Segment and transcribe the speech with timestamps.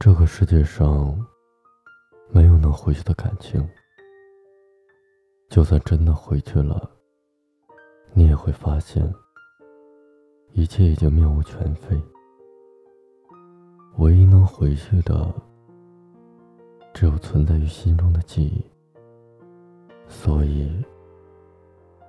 [0.00, 1.26] 这个世界上
[2.30, 3.68] 没有能回去的感情，
[5.50, 6.88] 就算真的回去了，
[8.12, 9.12] 你也会发现
[10.52, 12.00] 一切已经面目全非。
[13.96, 15.34] 唯一能回去的，
[16.94, 18.64] 只有存在于心中的记忆。
[20.06, 20.70] 所以，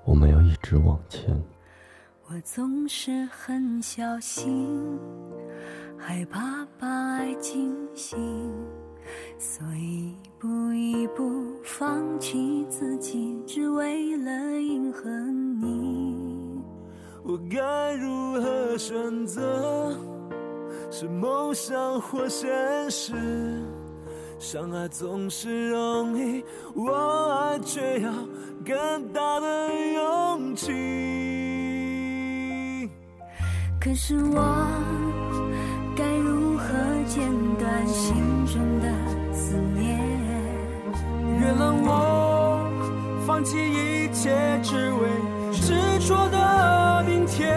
[0.05, 1.35] 我们要一直往前。
[2.27, 4.79] 我总是很小心，
[5.99, 8.17] 害怕把爱惊醒，
[9.37, 14.31] 所以一步一步放弃自己，只为了
[14.61, 15.09] 迎合
[15.61, 16.63] 你。
[17.23, 19.93] 我该如何选择？
[20.89, 22.49] 是梦想或现
[22.89, 23.13] 实？
[24.39, 26.43] 相爱总是容易，
[26.73, 26.93] 我
[27.33, 28.11] 爱却要
[28.65, 30.71] 更大的勇气。
[33.79, 34.41] 可是我
[37.09, 38.13] 剪断心
[38.45, 38.87] 中的
[39.33, 39.99] 思念？
[41.39, 42.69] 原谅我，
[43.25, 44.29] 放弃一切，
[44.61, 45.09] 只为
[45.51, 45.73] 执
[46.07, 47.49] 着的明天。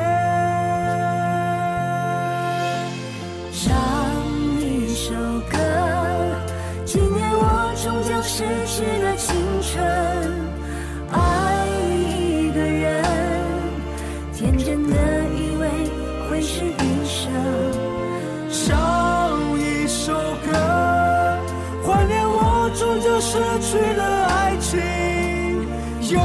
[3.52, 3.68] 唱
[4.58, 5.12] 一首
[5.50, 5.58] 歌，
[6.86, 9.84] 纪念我终将逝去的青春。
[11.12, 11.66] 爱
[12.08, 13.04] 一个人，
[14.32, 14.96] 天真的
[15.36, 15.68] 以为。
[16.30, 17.30] 会是一生，
[23.22, 24.80] 失去了爱情。
[26.10, 26.18] 有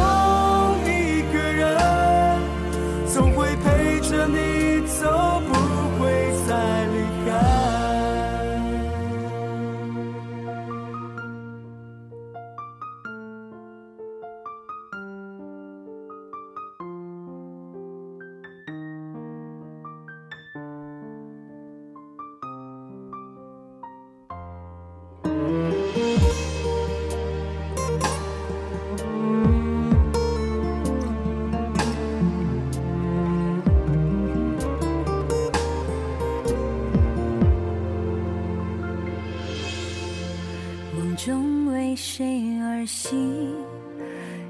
[41.17, 43.55] 终为谁而醒，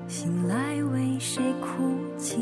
[0.05, 2.41] 醒来为谁哭泣？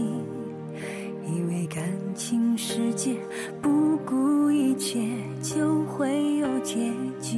[1.28, 1.84] 以为感
[2.16, 3.16] 情世界
[3.62, 5.00] 不顾一切
[5.44, 6.92] 就会有结
[7.22, 7.38] 局。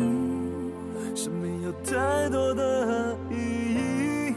[1.13, 4.33] 生命有太多的意义，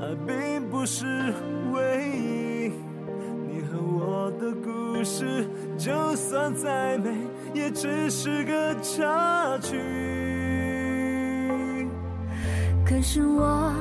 [0.00, 1.34] 爱并不是
[1.72, 2.72] 唯一。
[3.48, 5.44] 你和我的故事，
[5.76, 7.10] 就算再美，
[7.52, 10.19] 也只是个插曲。
[12.90, 13.72] 可是我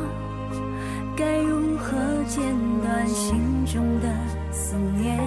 [1.17, 1.97] 该如何
[2.27, 2.43] 剪
[2.83, 4.07] 断心中的
[4.51, 5.17] 思念？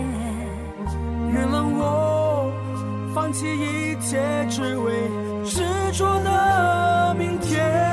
[1.32, 2.52] 原谅我，
[3.12, 5.10] 放弃一切，只为
[5.44, 7.91] 执着的明天。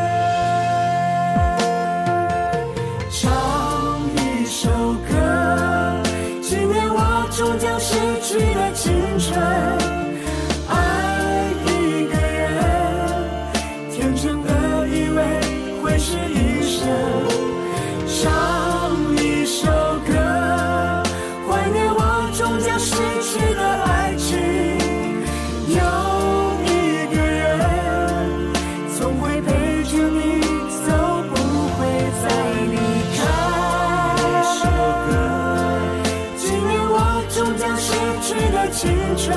[38.72, 39.36] 青春，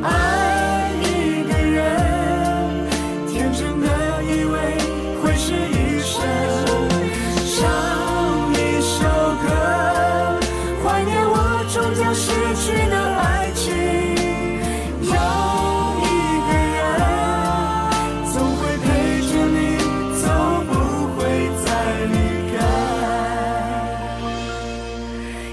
[0.00, 1.82] 爱一个人，
[3.26, 3.86] 天真的
[4.22, 4.54] 以为
[5.20, 6.14] 会是一生。
[7.52, 7.58] 唱
[8.54, 8.96] 一首
[9.42, 9.44] 歌，
[10.84, 11.34] 怀念我
[11.74, 12.30] 终将逝
[12.62, 13.64] 去的爱情。
[15.02, 15.12] 有
[16.00, 16.08] 一
[16.46, 16.88] 个人，
[18.32, 18.86] 总会陪
[19.26, 19.58] 着你
[20.22, 20.24] 走，
[20.70, 20.70] 不
[21.18, 21.18] 会
[21.64, 21.66] 再
[22.12, 22.14] 离
[22.56, 22.58] 开。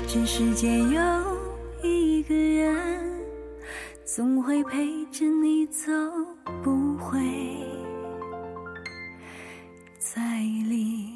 [0.08, 1.33] 这世界有。
[4.16, 5.92] 总会陪着你走
[6.64, 7.20] 不会
[9.98, 10.22] 再
[10.70, 11.13] 离